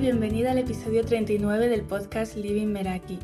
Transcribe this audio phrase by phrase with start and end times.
[0.00, 3.18] bienvenida al episodio 39 del podcast Living Meraki.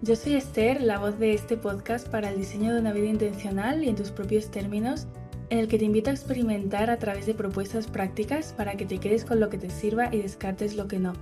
[0.00, 3.82] Yo soy Esther, la voz de este podcast para el diseño de una vida intencional
[3.82, 5.08] y en tus propios términos,
[5.48, 8.98] en el que te invito a experimentar a través de propuestas prácticas para que te
[8.98, 11.14] quedes con lo que te sirva y descartes lo que no.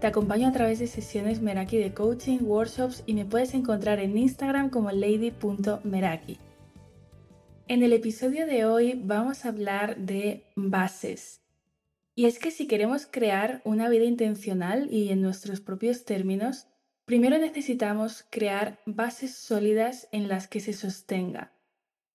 [0.00, 4.16] Te acompaño a través de sesiones Meraki de coaching, workshops y me puedes encontrar en
[4.16, 6.38] Instagram como lady.meraki.
[7.68, 11.43] En el episodio de hoy vamos a hablar de bases.
[12.14, 16.68] Y es que si queremos crear una vida intencional y en nuestros propios términos,
[17.04, 21.52] primero necesitamos crear bases sólidas en las que se sostenga.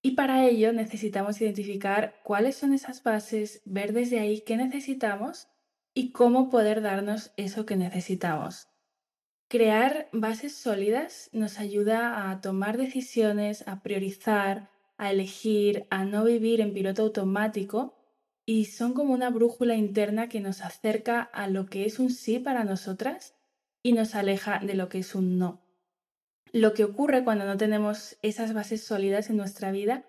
[0.02, 5.50] Y para ello necesitamos identificar cuáles son esas bases, ver desde ahí qué necesitamos
[5.94, 8.70] y cómo poder darnos eso que necesitamos.
[9.50, 16.62] Crear bases sólidas nos ayuda a tomar decisiones, a priorizar, a elegir, a no vivir
[16.62, 17.99] en piloto automático
[18.50, 22.40] y son como una brújula interna que nos acerca a lo que es un sí
[22.40, 23.36] para nosotras
[23.84, 25.62] y nos aleja de lo que es un no.
[26.52, 30.04] Lo que ocurre cuando no tenemos esas bases sólidas en nuestra vida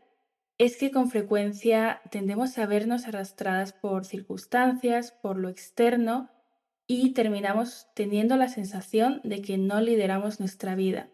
[0.56, 6.30] es que con frecuencia tendemos a vernos arrastradas por circunstancias, por lo externo
[6.86, 11.10] y terminamos teniendo la sensación de que no lideramos nuestra vida.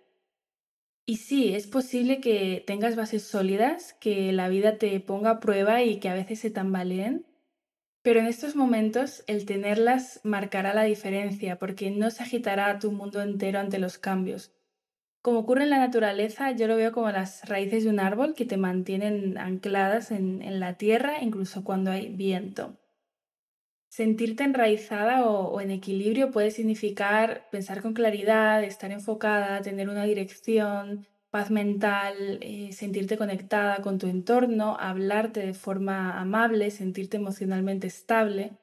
[1.09, 5.85] Y sí, es posible que tengas bases sólidas, que la vida te ponga a prueba
[5.85, 7.25] y que a veces se tambaleen,
[8.03, 13.23] pero en estos momentos el tenerlas marcará la diferencia porque no se agitará tu mundo
[13.23, 14.53] entero ante los cambios.
[15.23, 18.45] Como ocurre en la naturaleza, yo lo veo como las raíces de un árbol que
[18.45, 22.77] te mantienen ancladas en, en la tierra incluso cuando hay viento.
[23.97, 31.07] Sentirte enraizada o, en equilibrio puede significar pensar con claridad, estar enfocada, tener una dirección,
[31.31, 38.59] paz mental, eh, sentirte conectada con tu entorno, hablarte de forma amable, sentirte emocionalmente estable.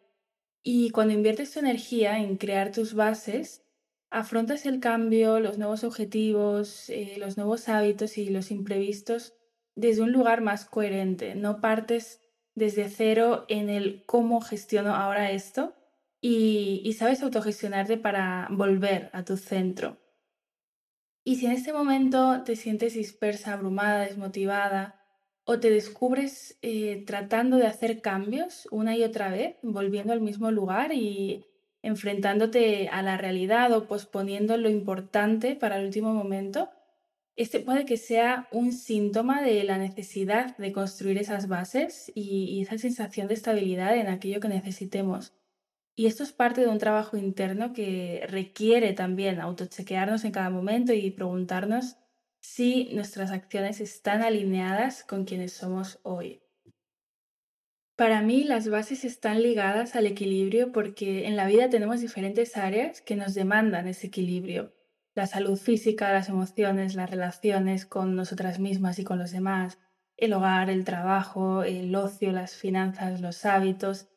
[0.61, 3.63] Y cuando inviertes tu energía en crear tus bases,
[4.11, 9.33] afrontas el cambio, los nuevos objetivos, eh, los nuevos hábitos y los imprevistos
[9.73, 11.33] desde un lugar más coherente.
[11.33, 12.22] No partes
[12.55, 15.73] desde cero en el cómo gestiono ahora esto
[16.21, 19.97] y, sabes autogestionarte para volver a tu centro.
[21.25, 24.99] Y si en este momento te sientes dispersa, abrumada, desmotivada,
[25.45, 30.51] o te descubres eh, tratando de hacer cambios una y otra vez, volviendo al mismo
[30.51, 31.45] lugar y
[31.81, 36.69] enfrentándote a la realidad o posponiendo lo importante para el último momento,
[37.35, 42.77] este puede que sea un síntoma de la necesidad de construir esas bases y, esa
[42.77, 45.33] sensación de estabilidad en aquello que necesitemos.
[45.95, 50.93] Y esto es parte de un trabajo interno que requiere también autochequearnos en cada momento
[50.93, 51.97] y preguntarnos
[52.39, 56.41] si nuestras acciones están alineadas con quienes somos hoy.
[57.95, 63.01] Para mí las bases están ligadas al equilibrio porque en la vida tenemos diferentes áreas
[63.01, 64.73] que nos demandan ese equilibrio
[65.15, 69.79] la salud física, las emociones, las relaciones con nosotras mismas y con los demás,
[70.17, 74.07] el hogar, el trabajo, el ocio, las finanzas, los hábitos,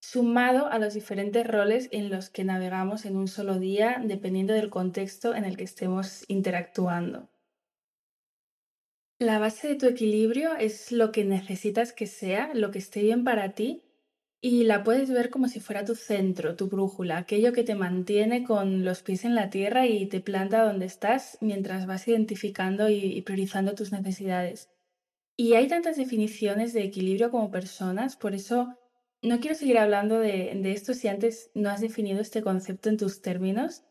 [0.00, 4.70] sumado a los diferentes roles en los que navegamos en un solo día dependiendo del
[4.70, 7.28] contexto en el que estemos interactuando.
[9.18, 13.24] La base de tu equilibrio es lo que necesitas que sea, lo que esté bien
[13.24, 13.84] para ti
[14.42, 18.42] y la puedes ver como si fuera tu centro, tu brújula, aquello que te mantiene
[18.42, 23.20] con los pies en la tierra y te planta donde estás mientras vas identificando y,
[23.22, 24.70] priorizando tus necesidades.
[25.36, 28.78] Y hay tantas definiciones de equilibrio como personas, por eso
[29.22, 32.96] no quiero seguir hablando de, de esto si antes no has definido este concepto en
[32.96, 33.84] tus términos.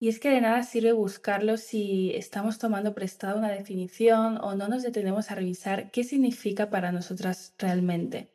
[0.00, 4.68] Y es que de nada sirve buscarlo si estamos tomando prestado una definición o no
[4.68, 8.32] nos detenemos a revisar qué significa para nosotras realmente.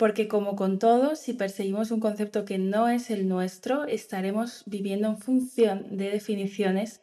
[0.00, 5.08] Porque como con todo, si perseguimos un concepto que no es el nuestro, estaremos viviendo
[5.08, 7.02] en función de definiciones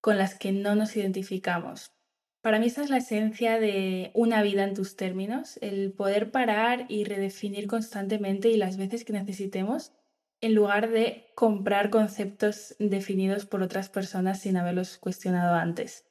[0.00, 1.92] con las que no nos identificamos.
[2.40, 6.86] Para mí esa es la esencia de una vida en tus términos, el poder parar
[6.88, 9.92] y redefinir constantemente y las veces que necesitemos,
[10.40, 16.04] en lugar de comprar conceptos definidos por otras personas sin haberlos cuestionado antes.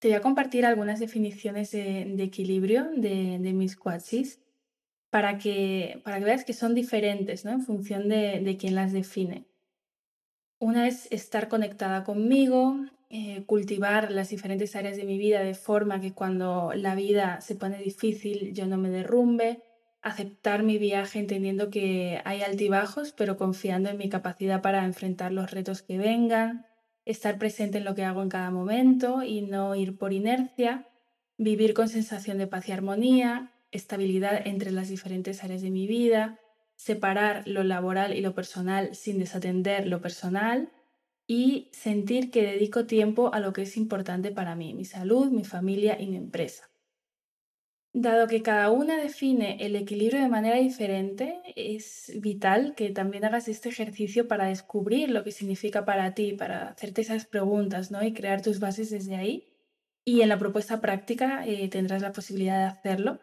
[0.00, 4.40] Te voy a compartir algunas definiciones de, equilibrio de, de mis quadsis
[5.14, 7.52] para que, para que veas que son diferentes ¿no?
[7.52, 9.44] en función de, de quién las define.
[10.58, 12.80] Una es estar conectada conmigo,
[13.10, 17.54] eh, cultivar las diferentes áreas de mi vida de forma que cuando la vida se
[17.54, 19.62] pone difícil yo no me derrumbe,
[20.02, 25.52] aceptar mi viaje entendiendo que hay altibajos, pero confiando en mi capacidad para enfrentar los
[25.52, 26.66] retos que vengan,
[27.04, 30.88] estar presente en lo que hago en cada momento y no ir por inercia,
[31.38, 36.40] vivir con sensación de paz y armonía, estabilidad entre las diferentes áreas de mi vida,
[36.76, 40.70] separar lo laboral y lo personal sin desatender lo personal
[41.26, 45.44] y sentir que dedico tiempo a lo que es importante para mí, mi salud, mi
[45.44, 46.68] familia y mi empresa.
[47.96, 53.46] Dado que cada una define el equilibrio de manera diferente, es vital que también hagas
[53.46, 58.02] este ejercicio para descubrir lo que significa para ti, para hacerte esas preguntas ¿no?
[58.04, 59.44] y crear tus bases desde ahí.
[60.04, 63.20] Y en la propuesta práctica eh, tendrás la posibilidad de hacerlo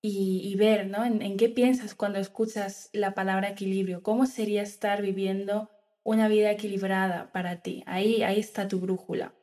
[0.00, 1.04] y, ver ¿no?
[1.04, 5.70] En, en, qué piensas cuando escuchas la palabra equilibrio, cómo sería estar viviendo
[6.04, 7.82] una vida equilibrada para ti.
[7.86, 9.34] Ahí, ahí está tu brújula.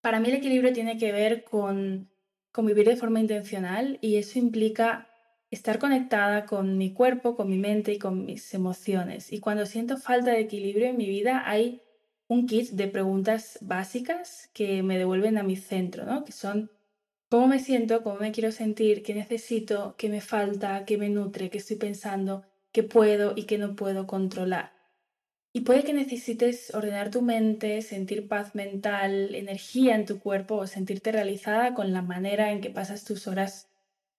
[0.00, 2.12] Para mí el equilibrio tiene que ver con
[2.52, 5.08] con vivir de forma intencional y eso implica
[5.50, 9.32] estar conectada con mi cuerpo, con mi mente y con mis emociones.
[9.32, 11.82] Y cuando siento falta de equilibrio en mi vida hay
[12.28, 16.24] un kit de preguntas básicas que me devuelven a mi centro, ¿no?
[16.24, 16.70] Que son
[17.32, 21.48] cómo me siento, cómo me quiero sentir, qué necesito, qué me falta, qué me nutre,
[21.48, 24.74] qué estoy pensando, qué puedo y qué no puedo controlar.
[25.54, 30.66] Y puede que necesites ordenar tu mente, sentir paz mental, energía en tu cuerpo o
[30.66, 33.70] sentirte realizada con la manera en que pasas tus horas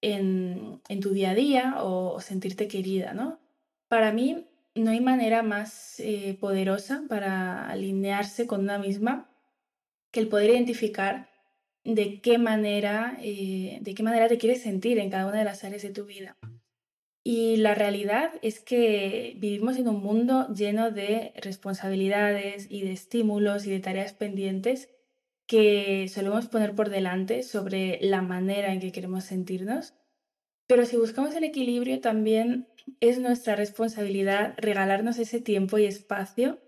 [0.01, 3.39] en, tu día a día o, sentirte querida, ¿no?
[3.89, 9.29] Para mí no hay manera más eh, poderosa para alinearse con una misma
[10.09, 11.31] que el poder identificar
[11.83, 15.63] de qué manera, eh, de qué manera te quieres sentir en cada una de las
[15.63, 16.37] áreas de tu vida.
[17.25, 23.65] Y la realidad es que vivimos en un mundo lleno de responsabilidades y de estímulos
[23.65, 24.89] y de tareas pendientes
[25.47, 29.93] que solemos poner por delante sobre la manera en que queremos sentirnos.
[30.67, 32.67] Pero si buscamos el equilibrio, también
[32.99, 36.59] es nuestra responsabilidad regalarnos ese tiempo y espacio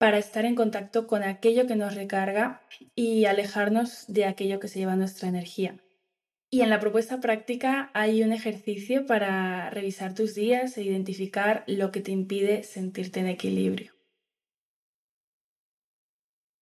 [0.00, 2.62] para estar en contacto con aquello que nos recarga
[2.94, 5.76] y alejarnos de aquello que se lleva nuestra energía.
[6.50, 11.92] Y en la propuesta práctica hay un ejercicio para revisar tus días e identificar lo
[11.92, 13.92] que te impide sentirte en equilibrio.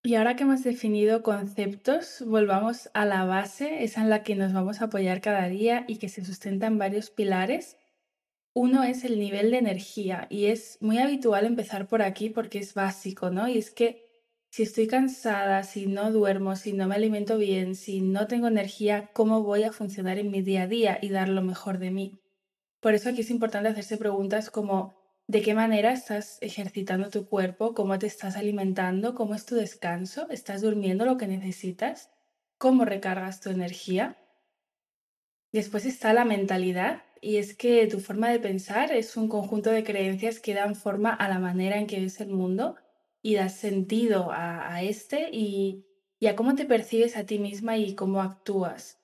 [0.03, 4.51] Y ahora que hemos definido conceptos, volvamos a la base, esa en la que nos
[4.51, 7.78] vamos a apoyar cada día y que se sustenta en varios pilares.
[8.53, 12.73] Uno es el nivel de energía y es muy habitual empezar por aquí porque es
[12.73, 13.47] básico, ¿no?
[13.47, 14.09] Y es que
[14.49, 19.11] si estoy cansada, si no duermo, si no me alimento bien, si no tengo energía,
[19.13, 22.19] ¿cómo voy a funcionar en mi día a día y dar lo mejor de mí?
[22.79, 24.97] Por eso aquí es importante hacerse preguntas como
[25.27, 27.75] ¿de qué manera estás ejercitando tu cuerpo?
[27.75, 29.13] ¿Cómo te estás alimentando?
[29.13, 30.27] ¿Cómo es tu descanso?
[30.31, 32.09] ¿Estás durmiendo lo que necesitas?
[32.57, 34.17] ¿Cómo recargas tu energía?
[35.51, 39.83] Después está la mentalidad y es que tu forma de pensar es un conjunto de
[39.83, 42.75] creencias que dan forma a la manera en que ves el mundo
[43.21, 45.85] y das sentido a, este y,
[46.19, 48.99] y a cómo te percibes a ti misma y cómo actúas.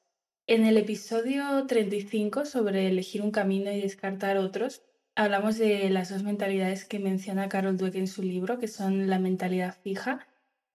[0.48, 4.84] En el episodio 35 sobre elegir un camino y descartar otros,
[5.16, 9.20] hablamos de las dos mentalidades que menciona Carol Dweck en su libro, que son la
[9.20, 10.28] mentalidad fija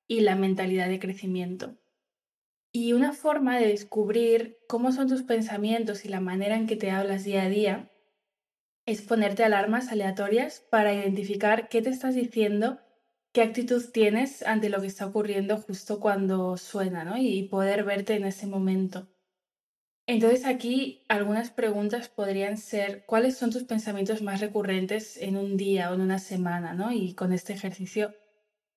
[0.08, 1.79] y la mentalidad de crecimiento.
[2.72, 6.90] Y una forma de descubrir cómo son tus pensamientos y la manera en que te
[6.90, 7.90] hablas día a día
[8.86, 12.80] es ponerte alarmas aleatorias para identificar qué te estás diciendo
[13.32, 17.20] qué actitud tienes ante lo que está ocurriendo justo cuando suena.
[17.20, 19.08] Y poder verte en ese momento.
[20.06, 25.90] Entonces aquí algunas preguntas podrían ser, ¿cuáles son tus pensamientos más recurrentes en un día
[25.90, 26.76] o en una semana.
[26.92, 28.14] Y con este ejercicio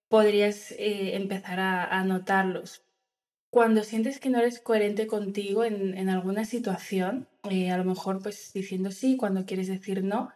[0.09, 2.83] podrías eh, empezar a, a, notarlos.
[3.53, 8.19] Cuando sientes que no eres coherente contigo en, en alguna situación, eh, a lo mejor
[8.23, 10.31] pues diciendo sí, cuando quieres decir no,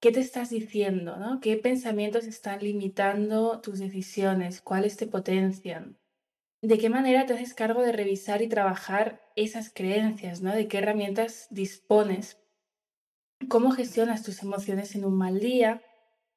[0.00, 1.16] ¿Qué te estás diciendo?
[1.16, 1.40] ¿no?
[1.40, 4.60] ¿Qué pensamientos están limitando tus decisiones?
[4.60, 5.96] ¿Cuáles te potencian?
[6.60, 10.42] ¿De qué manera te haces cargo de revisar y trabajar esas creencias?
[10.42, 10.54] ¿no?
[10.54, 12.38] ¿De qué herramientas dispones?
[13.48, 15.82] ¿Cómo gestionas tus emociones en un mal día?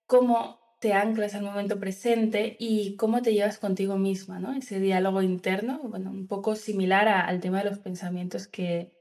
[0.06, 4.54] ¿Cómo te anclas al momento presente y cómo te llevas contigo misma, ¿no?
[4.54, 8.92] Ese diálogo interno, bueno, un poco similar al tema de los pensamientos que,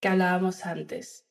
[0.00, 1.26] que hablábamos antes.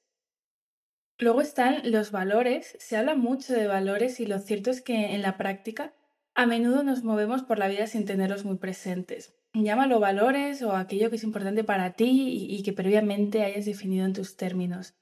[1.20, 2.76] Luego están los valores.
[2.80, 5.94] Se habla mucho de valores y lo cierto es que en la práctica
[6.34, 9.36] a menudo nos movemos por la vida sin tenerlos muy presentes.
[9.54, 14.14] Llámalo valores o aquello que es importante para ti y, que previamente hayas definido en
[14.14, 14.96] tus términos.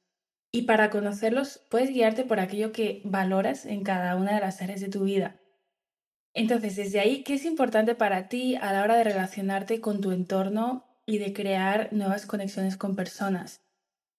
[0.52, 4.82] Y para conocerlos puedes guiarte por aquello que valoras en cada una de las áreas
[4.82, 5.40] de tu vida.
[6.34, 10.12] Entonces, desde ahí, ¿qué es importante para ti a la hora de relacionarte con tu
[10.12, 13.62] entorno y de crear nuevas conexiones con personas?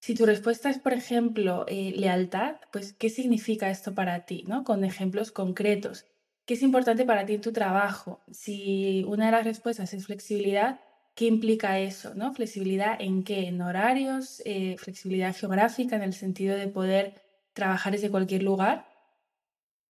[0.01, 4.45] Si tu respuesta es, por ejemplo, eh, lealtad, pues ¿qué significa esto para ti?
[4.47, 4.65] ¿no?
[4.65, 6.07] Con ejemplos concretos.
[6.47, 8.23] ¿Qué es importante para ti en tu trabajo?
[8.31, 10.81] Si una de las respuestas es flexibilidad,
[11.15, 12.15] ¿qué implica eso?
[12.15, 12.33] ¿no?
[12.35, 13.49] ¿Flexibilidad en qué?
[13.49, 14.43] ¿En horarios?
[14.45, 18.87] Eh, ¿Flexibilidad geográfica en el sentido de poder trabajar desde cualquier lugar.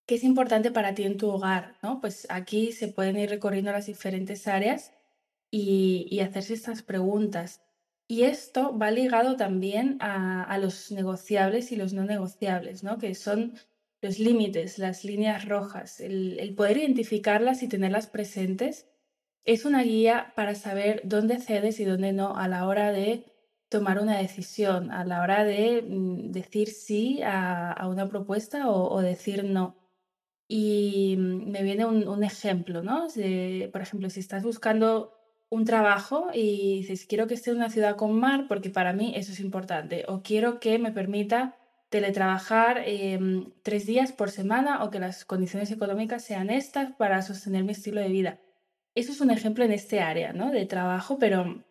[0.06, 1.76] ¿Qué es importante para ti en tu hogar?
[1.82, 2.00] ¿no?
[2.00, 4.92] Pues aquí se pueden ir recorriendo las diferentes áreas
[5.50, 7.62] y, hacerse estas preguntas.
[8.08, 12.98] Y esto va ligado también a, los negociables y los no negociables, ¿no?
[12.98, 13.54] que son
[14.02, 18.86] los límites, las líneas rojas, el poder identificarlas y tenerlas presentes
[19.44, 23.24] es una guía para saber dónde cedes y dónde no a la hora de
[23.70, 29.44] tomar una decisión, a la hora de mm, decir sí a, una propuesta o, decir
[29.44, 29.76] no.
[30.48, 33.06] Y mm, me viene un, ejemplo, ¿no?
[33.72, 35.12] Por ejemplo, si estás buscando
[35.50, 39.12] un trabajo y dices, quiero que esté en una ciudad con mar porque para mí
[39.16, 41.56] eso es importante, o quiero que me permita
[41.90, 43.18] teletrabajar eh,
[43.62, 48.00] tres días por semana o que las condiciones económicas sean estas para sostener mi estilo
[48.00, 48.40] de vida.
[48.94, 50.50] Eso es un ejemplo en este área ¿no?
[50.50, 51.64] de trabajo, pero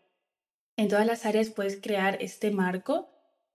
[0.77, 3.09] en todas las áreas puedes crear este marco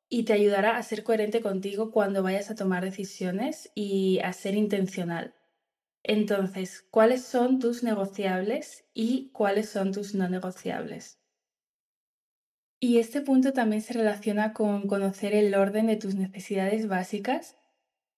[0.09, 4.55] y te ayudará a ser coherente contigo cuando vayas a tomar decisiones y a ser
[4.55, 5.35] intencional.
[6.03, 11.19] Entonces, ¿cuáles son tus negociables y cuáles son tus no negociables?
[12.79, 17.57] Y este punto también se relaciona con conocer el orden de tus necesidades básicas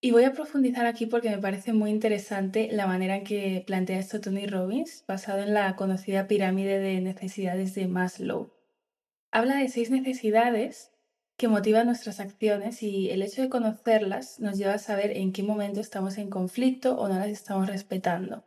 [0.06, 3.98] y voy a profundizar aquí porque me parece muy interesante la manera en que plantea
[3.98, 8.52] esto Tony Robbins, basado en la conocida pirámide de necesidades de Maslow.
[9.32, 10.92] Habla de seis necesidades
[11.36, 15.42] que motivan nuestras acciones y el hecho de conocerlas nos lleva a saber en qué
[15.42, 18.44] momento estamos en conflicto o no las estamos respetando.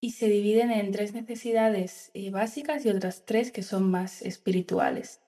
[0.00, 5.20] Y se dividen en tres necesidades eh, básicas y otras tres que son más espirituales.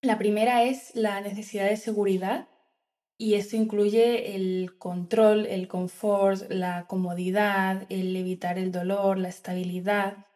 [0.00, 2.48] La primera es la necesidad de seguridad,
[3.22, 10.26] y esto incluye el control, el confort, la comodidad, el evitar el dolor, la estabilidad,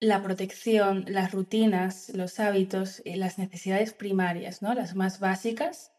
[0.00, 4.72] la protección, las rutinas, los hábitos, eh, las necesidades primarias, ¿no?
[4.72, 5.92] las más básicas.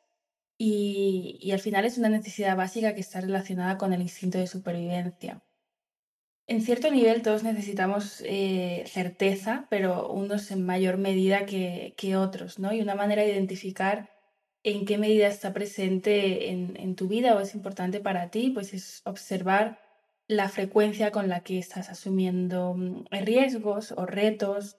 [0.57, 4.47] Y, y al final es una necesidad básica que está relacionada con el instinto de
[4.47, 5.43] supervivencia.
[6.47, 12.57] En cierto nivel todos necesitamos eh, certeza, pero unos en mayor medida que, que otros,
[12.57, 12.73] ¿no?
[12.73, 14.20] Y una manera de identificar
[14.63, 18.73] en qué medida está presente en, en, tu vida o es importante para ti, pues
[18.73, 19.79] es observar
[20.27, 24.77] la frecuencia con la que estás asumiendo mm, riesgos o retos,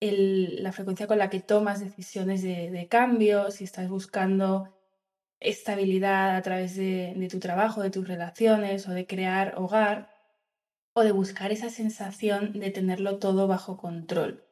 [0.00, 4.74] la frecuencia con la que tomas decisiones de, de, cambio, si estás buscando
[5.40, 10.10] estabilidad a través de, de tu trabajo, de tus relaciones o de crear hogar,
[10.92, 14.44] o de buscar esa sensación de tenerlo todo bajo control.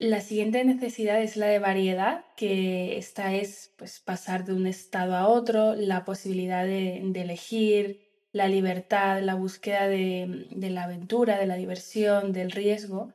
[0.00, 5.14] La siguiente necesidad es la de variedad, que esta es pues, pasar de un estado
[5.14, 8.00] a otro, la posibilidad de, elegir,
[8.32, 13.12] la libertad, la búsqueda de, de, la aventura, de la diversión, del riesgo.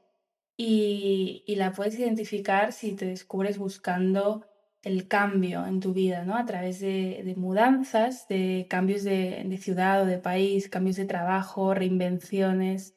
[0.58, 4.46] Y, la puedes identificar si te descubres buscando
[4.84, 6.38] el cambio en tu vida, ¿no?
[6.38, 11.06] A través de, de mudanzas, de cambios de, de ciudad o de país, cambios de
[11.06, 12.96] trabajo, reinvenciones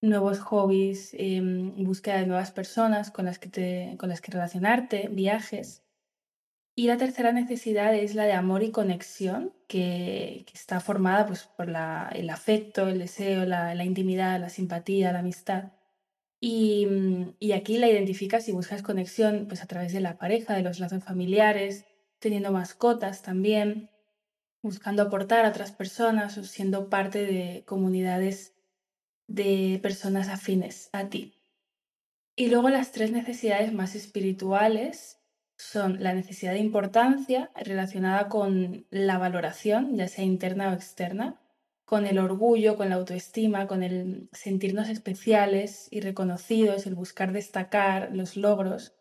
[0.00, 5.82] nuevos hobbies, eh, búsqueda de nuevas personas con las, que con las que relacionarte, viajes.
[6.74, 11.68] Y la tercera necesidad es la de amor y conexión, que, está formada pues, por
[11.68, 15.72] la, el afecto, el deseo, la, la, intimidad, la simpatía, la amistad.
[16.40, 16.88] Y,
[17.38, 20.80] y, aquí la identificas y buscas conexión pues, a través de la pareja, de los
[20.80, 21.84] lazos familiares,
[22.18, 23.90] teniendo mascotas también,
[24.62, 28.54] buscando aportar a otras personas o siendo parte de comunidades
[29.30, 31.34] de personas afines a ti.
[32.36, 35.18] Y luego las tres necesidades más espirituales
[35.56, 41.40] son la necesidad de importancia relacionada con la valoración, ya sea interna o externa,
[41.84, 48.10] con el orgullo, con la autoestima, con el sentirnos especiales y reconocidos, el buscar destacar
[48.12, 48.94] los logros.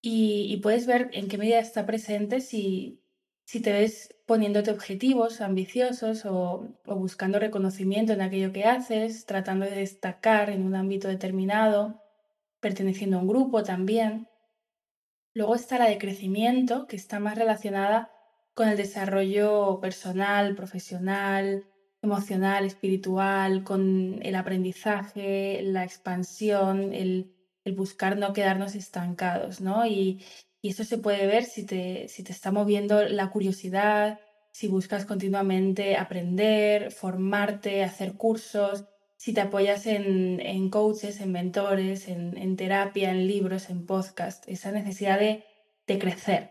[0.00, 3.00] Y, y puedes ver en qué medida está presente si
[3.46, 9.64] si te ves poniéndote objetivos ambiciosos o, o, buscando reconocimiento en aquello que haces, tratando
[9.64, 12.02] de destacar en un ámbito determinado,
[12.60, 14.28] perteneciendo a un grupo también.
[15.32, 18.10] Luego está la de crecimiento, que está más relacionada
[18.54, 21.66] con el desarrollo personal, profesional,
[22.02, 27.32] emocional, espiritual, con el aprendizaje, la expansión, el,
[27.64, 29.86] el buscar no quedarnos estancados, ¿no?
[29.86, 30.24] Y,
[30.66, 34.18] y esto se puede ver si te, si te está moviendo la curiosidad,
[34.50, 38.84] si buscas continuamente aprender, formarte, hacer cursos,
[39.16, 44.42] si te apoyas en, en coaches, en mentores, en, en, terapia, en libros, en podcast,
[44.48, 45.44] esa necesidad de,
[45.86, 46.50] de crecer.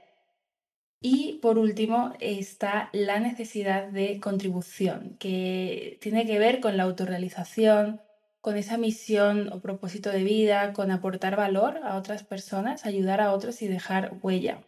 [1.02, 8.00] Y por último está la necesidad de contribución, que tiene que ver con la autorrealización,
[8.46, 13.34] con esa misión o propósito de vida, con aportar valor a otras personas, ayudar a
[13.34, 14.64] otros y dejar huella.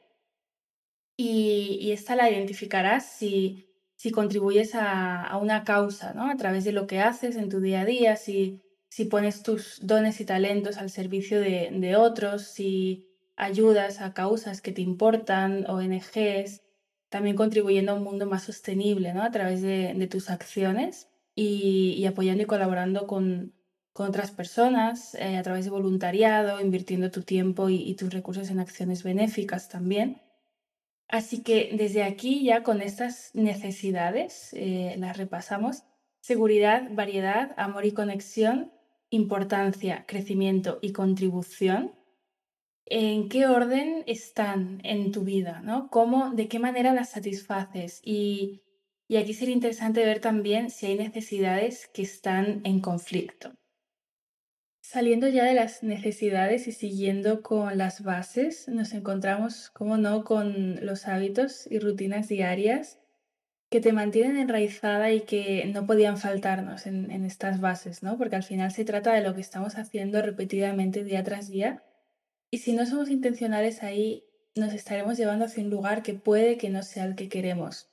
[1.15, 6.27] y, esta la identificarás si, si contribuyes a, una causa, ¿no?
[6.31, 9.79] A través de lo que haces en tu día a día, si, si pones tus
[9.85, 16.63] dones y talentos al servicio de, otros, si ayudas a causas que te importan, ONGs,
[17.09, 19.21] también contribuyendo a un mundo más sostenible, ¿no?
[19.21, 23.53] A través de, tus acciones y, apoyando y colaborando con,
[24.05, 29.03] otras personas, eh, a través de voluntariado, invirtiendo tu tiempo y tus recursos en acciones
[29.03, 30.21] benéficas también.
[31.07, 35.83] Así que desde aquí ya con estas necesidades eh, las repasamos.
[36.19, 38.73] Seguridad, variedad, amor y conexión,
[39.09, 41.93] importancia, crecimiento y contribución.
[42.85, 45.61] ¿En qué orden están en tu vida?
[45.61, 45.89] ¿no?
[45.89, 48.01] ¿Cómo, ¿De qué manera las satisfaces?
[48.03, 48.63] Y,
[49.07, 53.53] y aquí sería interesante ver también si hay necesidades que están en conflicto.
[54.89, 60.85] Saliendo ya de las necesidades y siguiendo con las bases, nos encontramos, como no, con
[60.85, 62.97] los hábitos y rutinas diarias
[63.69, 68.17] que te mantienen enraizada y que no podían faltarnos en, estas bases, ¿no?
[68.17, 71.83] Porque al final se trata de lo que estamos haciendo repetidamente día tras día
[72.49, 74.23] y si no somos intencionales ahí,
[74.55, 77.89] nos estaremos llevando hacia un lugar que puede que no sea el que queremos.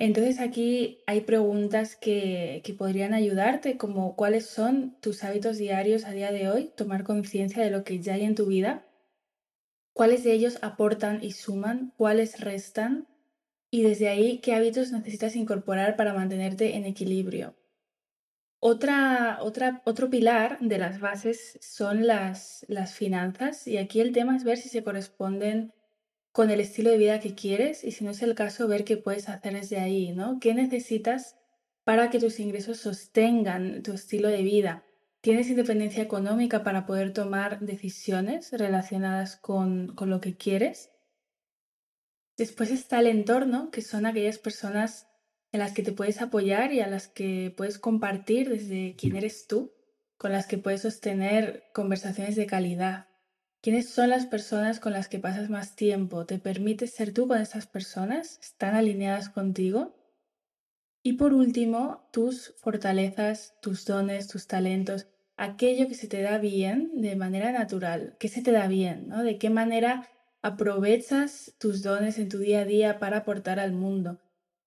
[0.00, 6.30] Entonces aquí hay preguntas que, podrían ayudarte, como cuáles son tus hábitos diarios a día
[6.30, 8.86] de hoy, tomar conciencia de lo que ya hay en tu vida,
[9.92, 13.08] cuáles de ellos aportan y suman, cuáles restan,
[13.72, 17.56] y desde ahí qué hábitos necesitas incorporar para mantenerte en equilibrio.
[18.60, 24.36] Otra, otra, otro pilar de las bases son las, las finanzas, y aquí el tema
[24.36, 25.72] es ver si se corresponden
[26.32, 28.96] con el estilo de vida que quieres y si no es el caso, ver qué
[28.96, 30.38] puedes hacer desde ahí, ¿no?
[30.40, 31.36] ¿Qué necesitas
[31.84, 34.84] para que tus ingresos sostengan tu estilo de vida?
[35.20, 40.90] ¿Tienes independencia económica para poder tomar decisiones relacionadas con, con lo que quieres?
[42.36, 45.08] Después está el entorno, que son aquellas personas
[45.50, 49.48] en las que te puedes apoyar y a las que puedes compartir desde quién eres
[49.48, 49.72] tú,
[50.16, 53.07] con las que puedes sostener conversaciones de calidad.
[53.60, 56.26] ¿Quiénes son las personas con las que pasas más tiempo?
[56.26, 58.38] ¿Te permites ser tú con estas personas?
[58.40, 59.96] ¿Están alineadas contigo?
[61.02, 66.92] Y por último, tus fortalezas, tus dones, tus talentos, aquello que se te da bien
[67.00, 69.08] de manera natural, ¿qué se te da bien?
[69.08, 69.24] ¿no?
[69.24, 70.08] ¿De qué manera
[70.40, 74.20] aprovechas tus dones en tu día a día para aportar al mundo?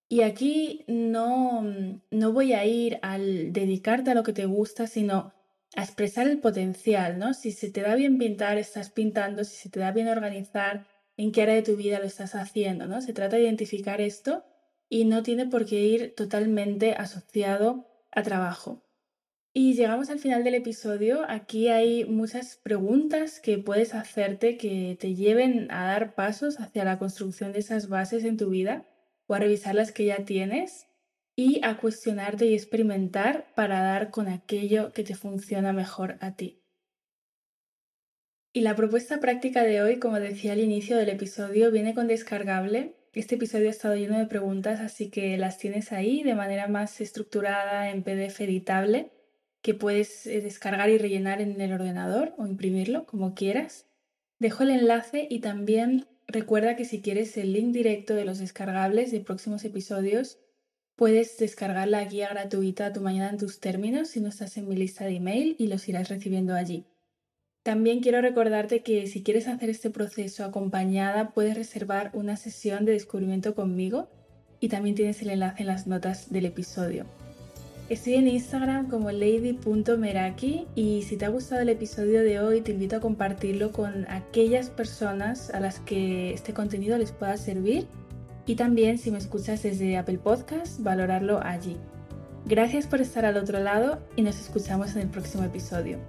[0.10, 1.64] Y aquí no,
[2.12, 5.34] no voy a ir al dedicarte a lo que te gusta, sino
[5.76, 7.34] a expresar el potencial, ¿no?
[7.34, 10.86] Si se te da bien pintar, estás pintando, si se te da bien organizar,
[11.18, 13.02] en qué área de tu vida lo estás haciendo, ¿no?
[13.02, 14.44] Se trata de identificar esto
[14.90, 18.84] y no tiene por qué ir totalmente asociado a trabajo.
[19.54, 21.26] Y llegamos al final del episodio.
[21.28, 26.98] Aquí hay muchas preguntas que puedes hacerte que te lleven a dar pasos hacia la
[26.98, 28.86] construcción de esas bases en tu vida
[29.28, 30.88] o a revisar las que ya tienes
[31.42, 36.62] y a cuestionarte y experimentar para dar con aquello que te funciona mejor a ti.
[38.54, 42.96] Y la propuesta práctica de hoy, como decía al inicio del episodio, viene con descargable.
[43.14, 47.02] Este episodio ha estado lleno de preguntas, así que las tienes ahí de manera más
[47.02, 49.12] estructurada en PDF editable,
[49.64, 53.88] que puedes eh, descargar y rellenar en el ordenador o imprimirlo, como quieras.
[54.38, 59.12] Dejo el enlace y también recuerda que si quieres el link directo de los descargables
[59.12, 60.38] de próximos episodios,
[61.02, 64.70] Puedes descargar la guía gratuita a tu mañana en tus términos si no estás en
[64.70, 66.86] mi lista de email y los irás recibiendo allí.
[67.64, 72.92] También quiero recordarte que si quieres hacer este proceso acompañada, puedes reservar una sesión de
[72.92, 74.10] descubrimiento conmigo
[74.60, 77.08] y también tienes el enlace en las notas del episodio.
[77.90, 82.74] Estoy en Instagram como lady.meraki y si te ha gustado el episodio de hoy te
[82.74, 87.88] invito a compartirlo con aquellas personas a las que este contenido les pueda servir
[88.46, 91.78] y también si me escuchas desde Apple Podcast, valorarlo allí.
[92.46, 96.00] Gracias por estar al otro lado y nos escuchamos en el próximo episodio.